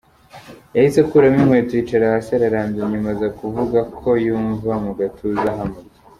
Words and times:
Yahise 0.75 0.97
akuramo 1.01 1.37
inkweto, 1.43 1.71
yicara 1.75 2.13
hasi 2.13 2.29
ararambya, 2.37 2.83
nyuma 2.91 3.07
aza 3.15 3.27
kuvuga 3.39 3.79
ko 3.97 4.09
yumva 4.25 4.71
mu 4.83 4.91
gatuza 4.99 5.49
hamurya. 5.57 5.97